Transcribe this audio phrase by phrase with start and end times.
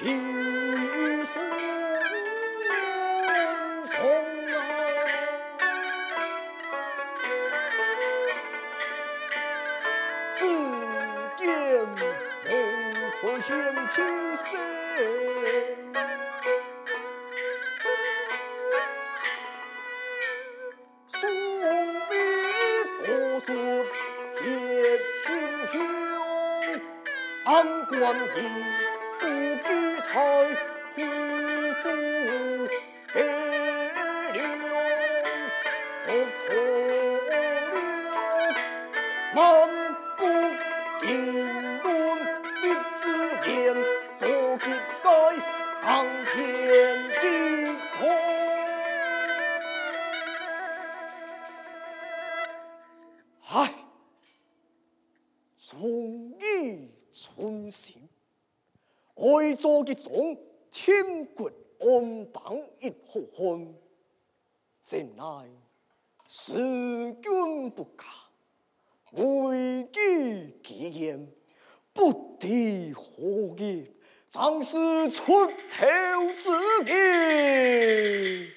[0.00, 0.39] King
[59.20, 60.34] 爱做一种
[60.72, 63.74] 天国安邦一好汉，
[64.82, 65.24] 怎奈
[66.26, 68.06] 时运不佳，
[69.12, 71.28] 危机急延，
[71.92, 73.92] 不敌火业，
[74.30, 75.52] 将是出头
[76.34, 76.50] 之
[76.86, 78.48] 日。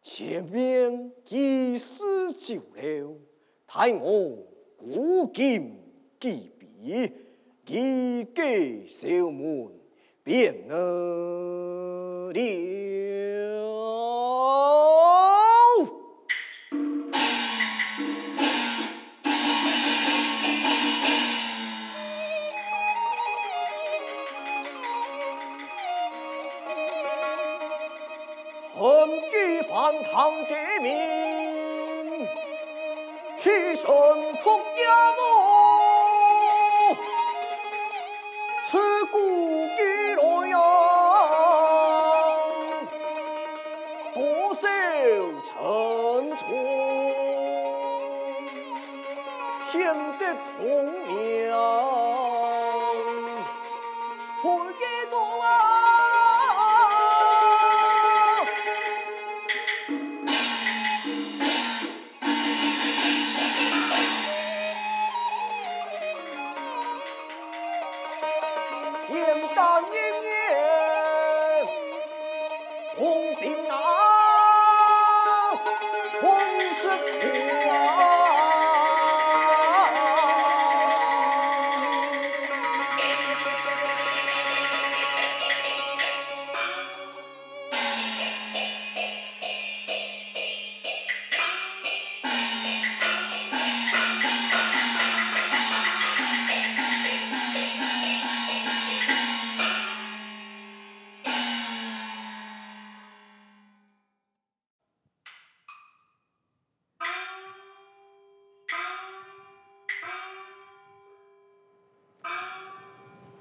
[0.00, 3.18] 前面一时久留，
[3.66, 4.46] 待我
[4.76, 5.76] 古今
[6.20, 7.27] 记笔。
[7.68, 8.42] 一个
[8.86, 9.68] 小门
[10.24, 12.32] 变了横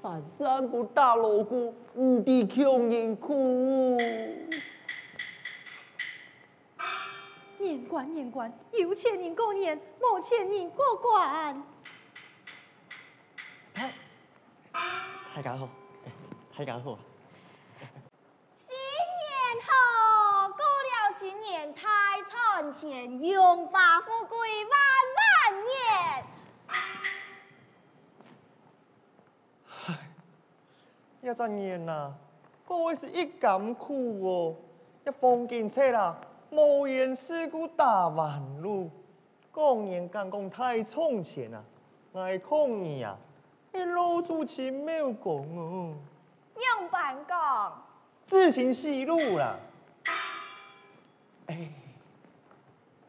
[0.07, 3.97] 三山不打锣鼓，五弟穷人苦。
[7.57, 11.61] 年关年关，有钱人过年，没钱人过关。
[13.73, 13.91] 太，
[15.33, 15.67] 太刚好，
[16.55, 16.97] 太刚好。
[18.57, 21.83] 新年好，过了新年太
[22.31, 24.71] 赚钱，荣华富贵万
[31.27, 32.13] 一只年呐，
[32.65, 34.55] 各位是一感苦哦，
[35.05, 36.17] 一风景车啦，
[36.51, 38.89] 无言事故大弯路，
[39.53, 41.61] 讲言讲讲太从前啊，
[42.13, 43.17] 爱空你啊，
[43.73, 45.93] 你老祖亲没有讲哦，
[46.55, 47.83] 样板讲，
[48.25, 49.59] 自行细路啦，
[51.47, 51.69] 哎，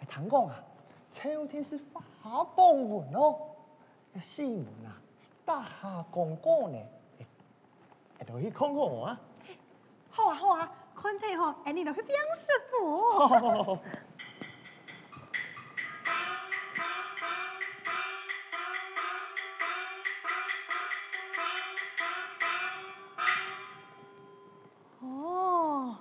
[0.08, 0.56] 唐公啊，
[1.12, 3.36] 秋天是发邦文哦，
[4.20, 6.78] 西门啊是大公公呢。
[8.24, 9.18] 都去看看啊！
[10.10, 13.78] 好啊好啊，看睇吼，哎，你都去变师傅。
[25.00, 25.96] 哦，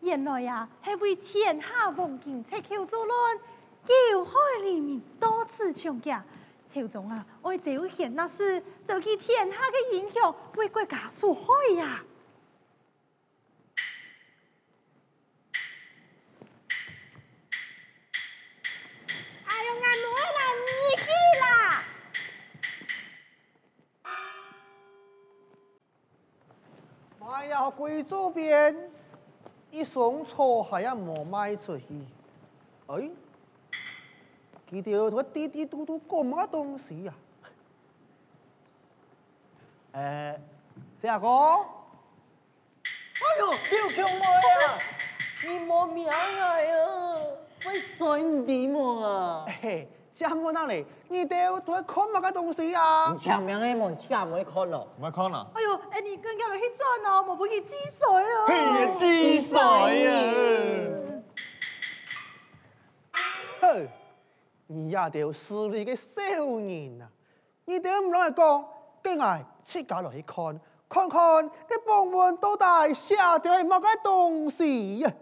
[0.00, 3.40] 原来呀，系为天下风景才求助论，
[3.84, 4.32] 九海
[4.62, 6.22] 里面多次相见，
[6.74, 11.42] 朝中啊，爱朝贤那是就去天下的英雄为国家所害
[11.76, 12.04] 呀。
[19.46, 20.04] 哎呦，俺妹
[20.34, 21.06] 啦，你去
[21.40, 21.84] 啦！
[27.20, 28.90] 哎呀，贵州边
[29.70, 31.84] 一双错还要莫卖出去，
[32.88, 33.08] 哎。
[34.82, 37.12] 记得佢滴滴嘟嘟讲乜东西呀？
[39.92, 40.40] 诶，
[41.00, 41.60] 四阿哥，哎
[43.38, 44.78] 呦，表兄妹啊，
[45.46, 46.66] 你莫名啊呀？
[47.64, 49.46] 会算你么啊？
[49.62, 53.12] 嘿，请我那里，你哋都看嘛个东西啊？
[53.12, 54.88] 你前面的门架唔会看咯？
[54.98, 55.46] 唔会看啊？
[55.54, 58.46] 哎呦，哎，你跟家落去转哦，莫不去积水啊！
[58.48, 59.58] 嘿呀，积水
[60.08, 60.10] 啊！
[63.60, 63.88] 哼。
[64.66, 67.10] 你也得势利嘅少年啊！
[67.66, 68.64] 你点唔来讲，
[69.02, 71.20] 跟我自家落去看，看看
[71.50, 75.12] 啲榜文到底写咗系乜嘅东西呀？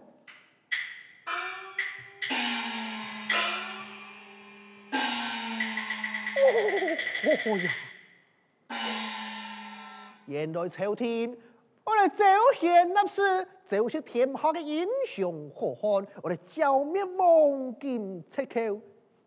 [7.45, 7.71] 哦呀！
[10.25, 11.37] 原来朝天，
[11.83, 12.25] 我哋招
[12.59, 18.81] 贤纳士，就是天下嘅英雄好汉，我哋剿灭黄巾赤寇。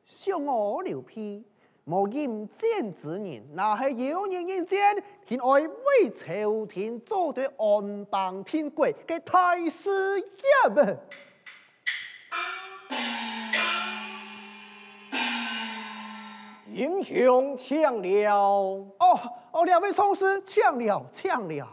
[0.06, 1.44] 想我刘辟，
[1.84, 10.98] 无阴间之人，那系有人人间，偏爱为朝廷做对安邦天国嘅大事业。
[16.72, 18.30] 英雄抢了！
[19.00, 19.20] 哦
[19.50, 21.68] 哦，两位宗师抢了抢了，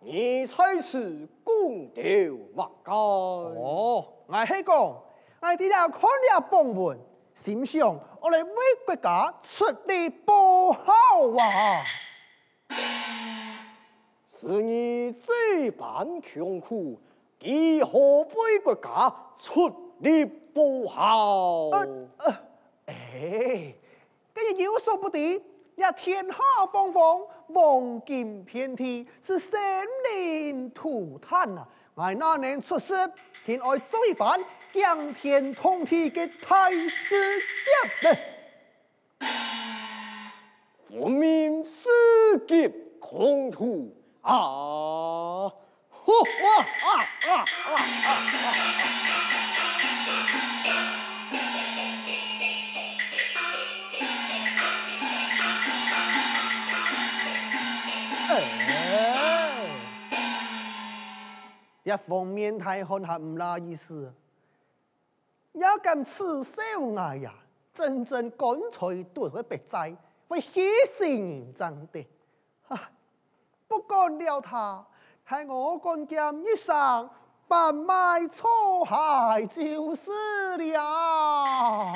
[0.00, 2.02] 你才是功德
[2.54, 2.92] 万盖。
[2.92, 6.98] 哦，我系讲，我哋了看了榜文。
[7.40, 7.88] 心想
[8.20, 8.54] 我哋为
[8.84, 10.84] 国家出力不好
[11.38, 11.82] 啊！
[14.28, 17.00] 是你这般穷苦，
[17.40, 19.70] 如何为国家出
[20.00, 21.70] 力不好？
[21.70, 21.88] 呃
[22.18, 22.36] 呃、
[22.84, 23.74] 哎，
[24.34, 25.42] 这有所不敌，
[25.76, 29.58] 呀天下方方望尽遍地，是生
[30.12, 31.66] 灵涂炭啊！
[31.94, 32.92] 我那年出师，
[33.46, 34.38] 偏爱做一番。
[34.74, 37.16] 仰天通地嘅太师
[38.02, 38.18] 爷，
[40.90, 41.88] 我命世
[42.46, 42.70] 劫
[43.00, 44.32] 空土啊！
[46.04, 46.12] 嚯
[46.44, 46.64] 哇啊
[47.26, 47.30] 啊
[47.66, 48.08] 啊啊！
[58.28, 58.32] 哎，
[61.82, 64.14] 一方面太看下唔拉意思。
[65.60, 67.34] 也敢刺手爱呀，
[67.74, 69.94] 真正干脆对我别寨，
[70.28, 70.66] 为息
[70.96, 72.06] 事人争的。
[72.68, 72.90] 啊，
[73.68, 74.82] 不干了他，
[75.22, 77.10] 害我干将一生，
[77.46, 80.10] 半卖错害就是
[80.56, 81.92] 了。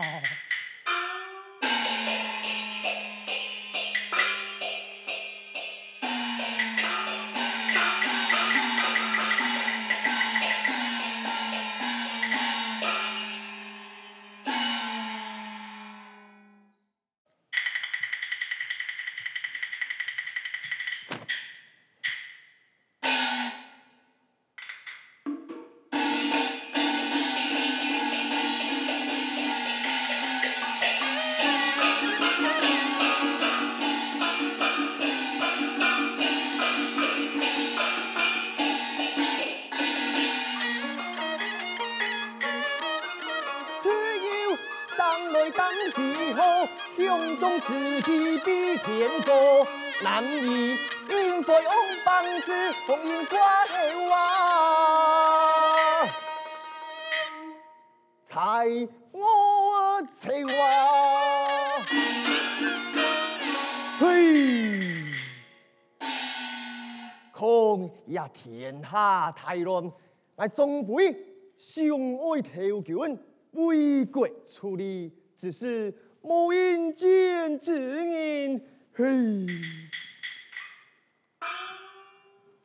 [68.05, 69.91] 恐呀天下太乱，
[70.37, 71.17] 来总会
[71.57, 73.19] 相爱投军，
[73.53, 78.61] 为国出力，只是无阴间之人。
[78.93, 79.07] 嘿，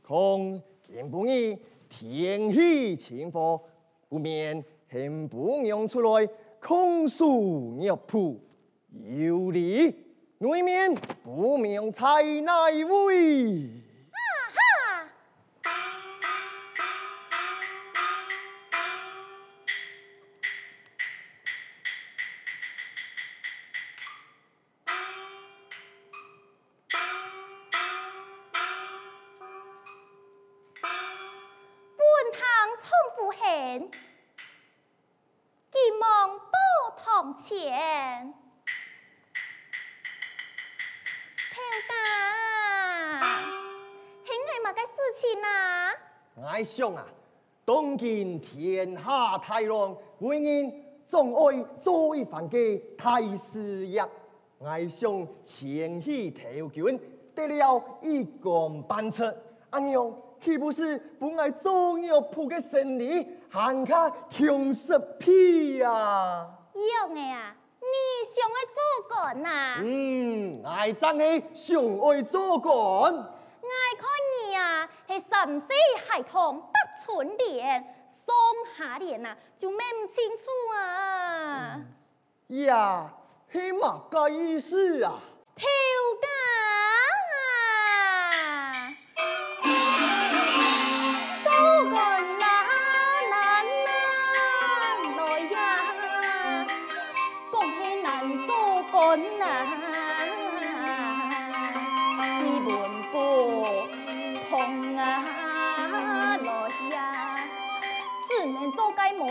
[0.01, 3.62] 恐见不义，天喜情祸，
[4.10, 6.27] 不免恨不用出来，
[6.60, 8.38] 控诉玉仆
[9.17, 9.96] 有理，
[10.39, 10.93] 内面
[11.24, 12.51] 不明才乃
[33.70, 33.80] 前，
[35.70, 38.34] 寄望报堂前，
[44.80, 45.92] 事情啊？
[46.48, 47.06] 爱兄啊，
[47.64, 52.58] 当今天下太乱，为人总爱做一番个
[52.98, 54.04] 太师爷。
[54.66, 57.00] 爱兄前去调军，
[57.36, 59.24] 得了一官半职，
[59.70, 60.12] 安样？
[60.41, 66.48] 岂不是本来做药铺嘅生意，还卡穷死屁呀？
[66.74, 67.88] 用的啊，你
[68.29, 68.79] 想爱做
[69.10, 69.79] 官呐？
[69.84, 73.13] 嗯，爱真系想爱做官。
[73.13, 74.08] 爱看
[74.50, 75.67] 你啊，系三岁
[76.08, 77.84] 孩童不存脸，
[78.25, 78.36] 上
[78.77, 80.43] 下脸啊，就咩唔清楚
[80.74, 81.81] 啊？
[82.48, 83.19] 呀、嗯。
[83.51, 85.19] 系乜个意思啊？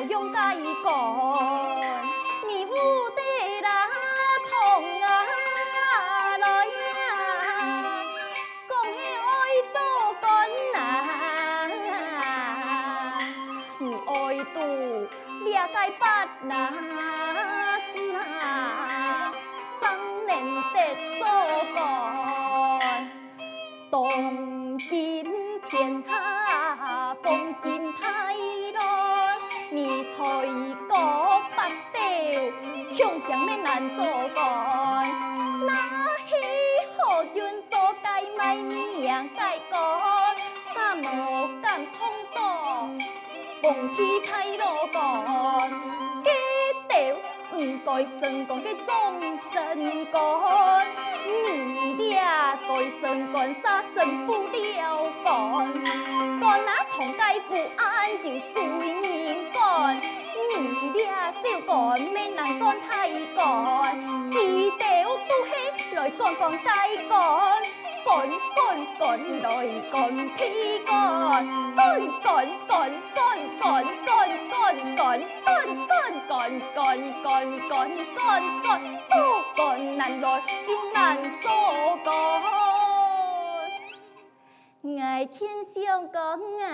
[0.01, 1.03] 不用跟ง你จก่อ
[1.99, 2.03] น
[2.49, 3.39] มีผู้ที่
[3.69, 3.79] 哪，
[15.45, 15.67] 你爱
[16.01, 16.23] ท่อง
[16.75, 16.78] ห
[43.99, 44.63] 去太多
[44.93, 44.97] 讲，
[46.23, 46.31] 记
[46.89, 46.93] 得
[47.57, 47.59] 唔
[48.47, 48.67] đồ con, kế
[51.97, 52.07] tiểu
[53.27, 55.27] 个啥神不了干，
[56.41, 57.83] 干那唐街不安
[58.23, 59.57] 就随人干，
[59.97, 60.53] 你
[60.95, 61.45] rong sơn
[63.35, 63.37] con.
[64.31, 64.71] Người thì
[68.09, 68.17] 滚
[68.55, 68.59] 滚
[68.99, 69.01] 滚
[69.43, 69.97] 来滚
[70.31, 70.41] 屁
[70.87, 71.45] 干，
[71.77, 71.77] 干
[72.23, 72.27] 干
[72.67, 72.73] 干
[73.15, 73.21] 干
[73.61, 73.69] 干
[74.07, 74.09] 干
[74.57, 74.59] 干
[74.97, 74.99] 干。
[75.59, 75.93] 干
[76.27, 76.39] 干
[76.73, 77.71] 干干
[78.17, 78.19] 干
[78.63, 78.67] 干，
[79.09, 79.13] 做
[79.55, 79.57] 官
[79.99, 80.25] 难来
[80.67, 80.97] 就难
[81.41, 81.47] 做
[82.03, 82.09] 滚。
[85.01, 86.19] 爱听相讲
[86.63, 86.65] 啊，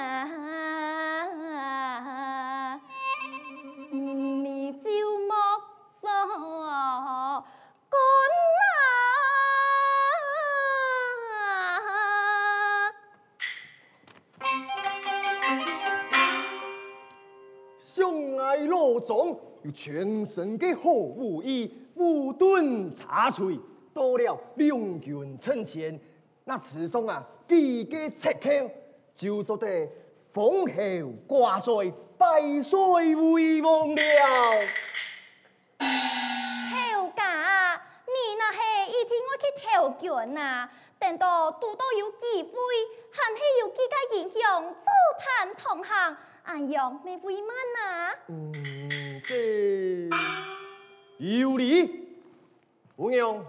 [3.90, 4.88] 你就
[5.18, 5.34] 莫
[6.00, 6.08] 做。
[18.66, 23.60] 罗总有全身的好武艺，武盾茶炊，
[23.92, 25.98] 到了两军阵前，
[26.44, 28.70] 那此松啊，几个切口
[29.14, 29.88] 就做得
[30.32, 30.72] 封侯
[31.26, 34.02] 挂帅，百岁为王了。
[35.78, 42.52] 投家，你那系一天我去投军呐，等到拄到有机会，
[43.10, 44.40] 还是有几个英雄
[44.74, 44.86] 做
[45.18, 46.16] 伴同行。
[46.44, 46.60] 俺
[47.04, 48.14] 妹夫不妈呐。
[48.28, 50.08] 嗯，这
[51.18, 52.02] 有理。
[52.96, 53.44] 不用，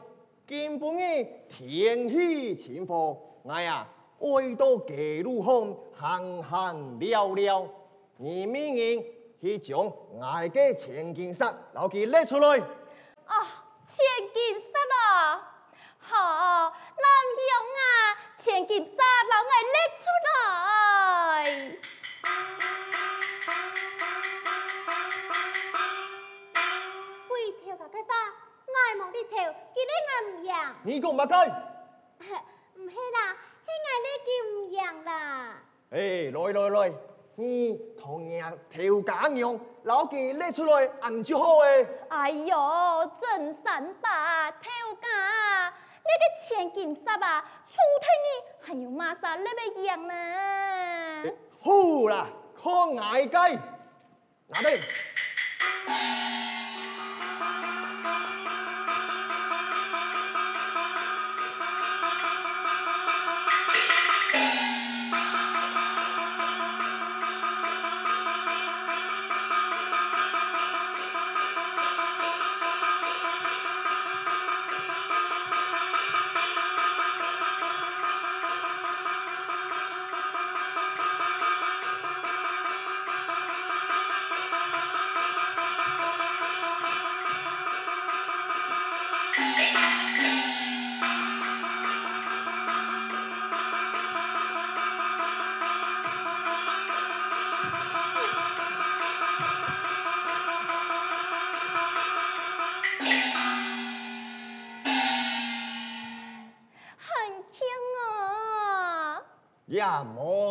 [0.48, 3.16] 根本的天气情况，
[3.48, 3.88] 哎呀，
[4.20, 7.70] 爱到各路风，行行了了。
[8.18, 9.06] 你明人
[9.40, 9.86] 去将
[10.20, 12.58] 外的千金石捞起拿出来。
[12.58, 13.36] 啊、
[13.86, 13.98] 千
[14.34, 15.54] 金石啊！
[16.00, 17.06] 好，难
[17.52, 17.84] 用啊，
[18.36, 21.78] 千金石捞来拿出来。
[30.86, 31.34] 你讲乜鸡？
[32.78, 33.34] 唔系啦，
[33.66, 35.10] 系我呢叫唔赢啦。
[35.90, 36.94] 诶，来来来，
[37.36, 41.88] 你同样条假样，老记拎出来按就好诶。
[42.10, 44.70] 哎哟，真三八条
[45.02, 45.74] 假，
[46.04, 48.28] 你个千金杀啊，出体你
[48.68, 50.14] 还有马啥那么样呢？
[51.60, 51.72] 好
[52.08, 52.28] 啦，
[52.62, 53.36] 看眼鸡，
[54.50, 54.80] 拿定。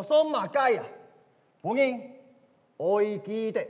[0.04, 0.82] 无说嘛该呀。
[1.62, 1.98] 本人
[2.76, 3.66] 会记得，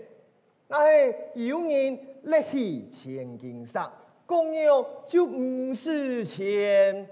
[0.66, 3.88] 那是有人勒起千金山，
[4.26, 7.08] 共有就五十钱，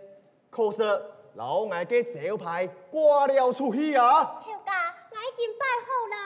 [0.50, 0.82] 可是
[1.34, 4.42] 老外的招牌挂了出去啊！
[4.44, 4.72] 后家，
[5.10, 6.16] 我已经摆好了。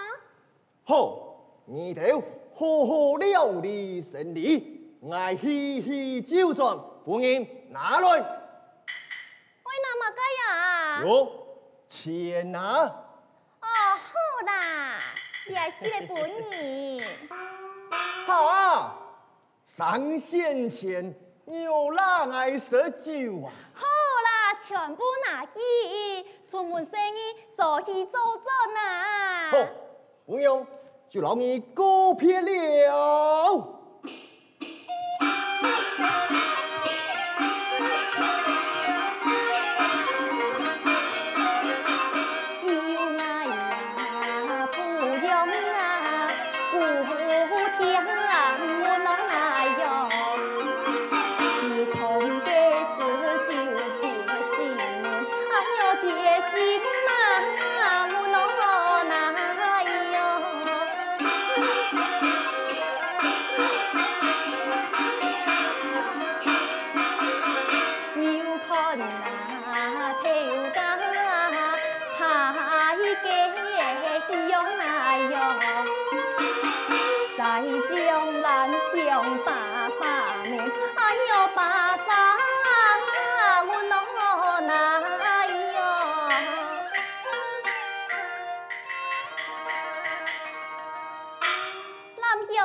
[0.85, 1.37] 好，
[1.67, 2.19] 你哋
[2.55, 8.09] 好好料理生理，我细细照算，本人拿来。
[8.09, 11.05] 我拿嘛该呀？
[11.05, 11.46] 有
[11.97, 12.61] 钱啊！
[13.62, 14.99] 哦，好啦，
[15.49, 17.03] 你还是个本意。
[18.26, 18.95] 好啊，
[19.65, 21.15] 上线前
[21.47, 23.49] 牛郎爱喝酒啊？
[23.73, 23.87] 好
[24.26, 25.59] 啦，全部拿去，
[26.50, 29.50] 出门生意做起做做呐。
[29.53, 29.57] 好，
[30.26, 30.67] 不用，
[31.09, 33.73] 就让你告别了。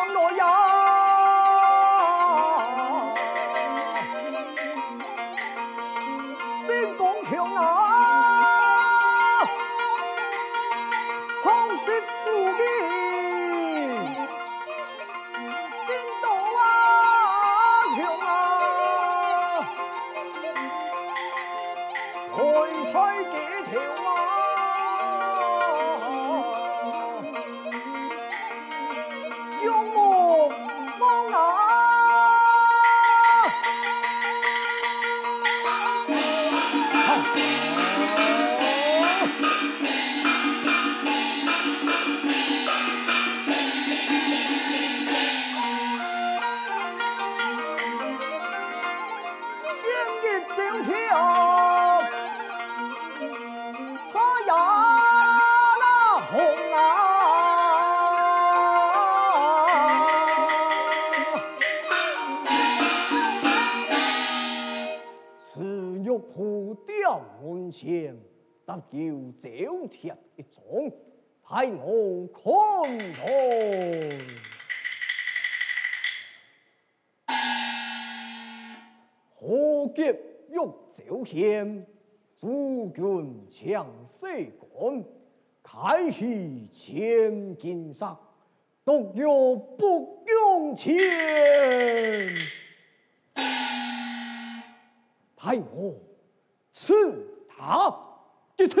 [0.00, 0.59] 望我也。
[68.90, 70.92] 要招贴一种，
[71.42, 73.22] 派我看看。
[79.34, 80.12] 何劫
[80.50, 80.54] 欲
[80.94, 81.86] 招献，
[82.38, 85.04] 诸君强势干，
[85.62, 88.18] 开启千金杀，
[88.84, 90.94] 独有不用钱，
[95.34, 95.94] 派我
[96.70, 98.09] 刺他。
[98.60, 98.76] 一次。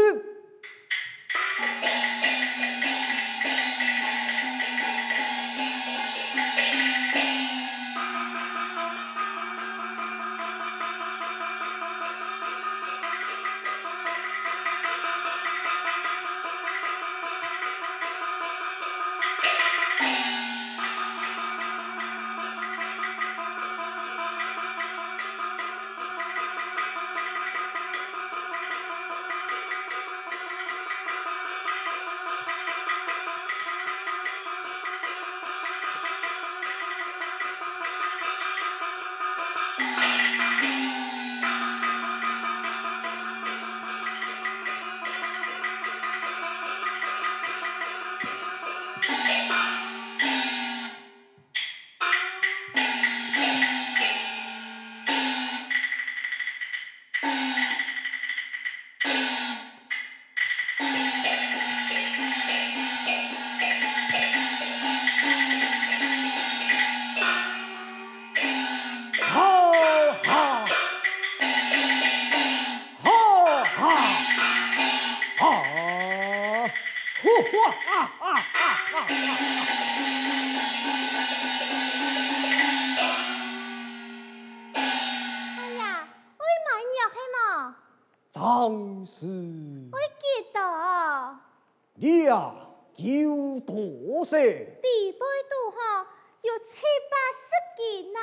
[96.42, 97.40] 有七八十
[97.76, 98.18] 斤呐。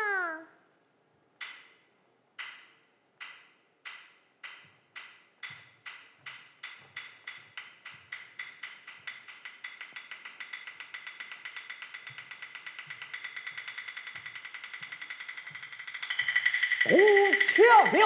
[16.84, 17.98] 不巧了，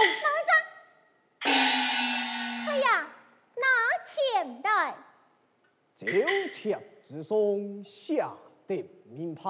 [1.44, 1.48] 哎
[2.80, 3.08] 呀，
[3.56, 3.66] 拿
[4.08, 4.12] 钱
[4.64, 4.98] 来！
[5.96, 6.08] 九
[6.52, 8.36] 条之松下
[8.68, 9.44] 的名牌，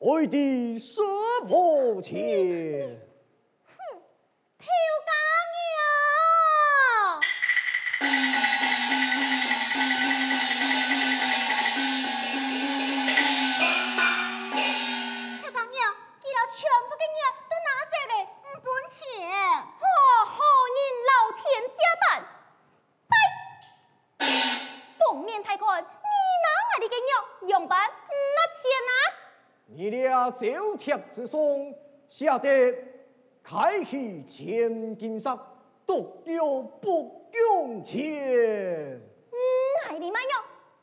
[0.00, 1.00] 为的什
[1.48, 3.07] 么钱？
[30.38, 31.38] 九条之上
[32.08, 32.48] 下的
[33.42, 35.38] 开启千金杀，
[35.86, 38.00] 独有不用钱。
[39.30, 39.36] 嗯，
[39.88, 40.34] 系你妈哟，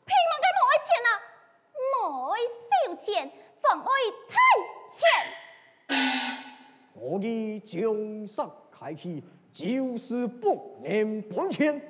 [0.04, 1.08] 偏冇嘅冇爱钱啊，
[1.92, 1.94] 冇
[2.32, 2.34] 爱
[2.86, 3.30] 少钱，
[3.62, 3.90] 仲爱
[4.28, 4.34] 太
[4.94, 5.00] 钱。
[6.94, 9.22] 我的将杀开起，
[9.52, 11.80] 就是不能本钱。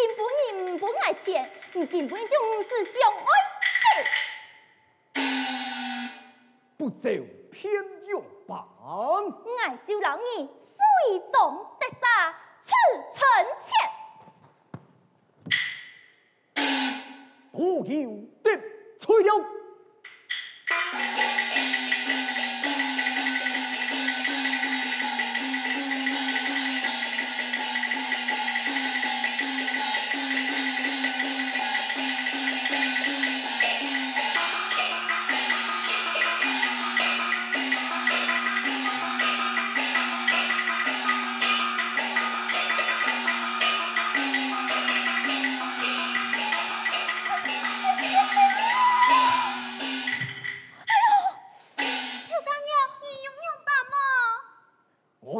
[0.00, 3.22] 根本你唔本爱钱，你根本就唔是上爱
[3.60, 5.22] 钱。
[6.78, 7.10] 不走
[7.52, 7.70] 偏
[8.08, 8.58] 右板，
[9.66, 12.72] 爱就让你水中得沙，此
[13.12, 13.20] 臣
[13.58, 13.68] 妾。
[17.52, 18.58] 不由得
[18.98, 19.59] 吹了。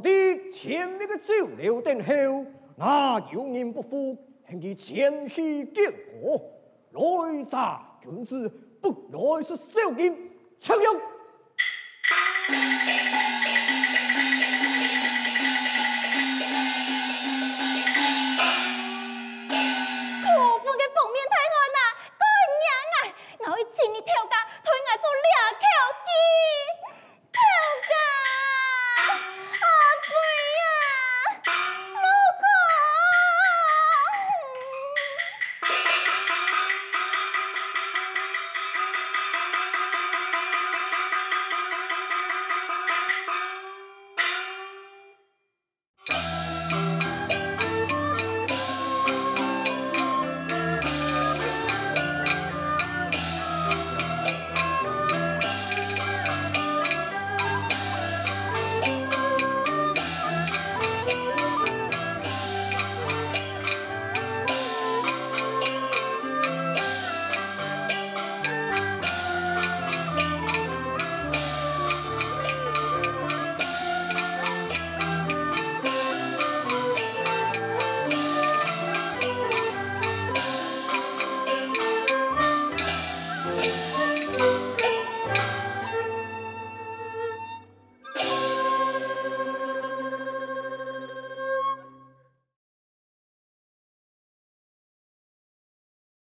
[0.00, 0.02] 么？
[0.02, 4.16] 我的前面的酒楼等候，那有人不服，
[4.48, 6.40] 向其前去见我。
[6.92, 7.58] 来者
[8.02, 8.48] 君子，
[8.80, 10.16] 不来是小人，
[10.58, 11.00] 吃了。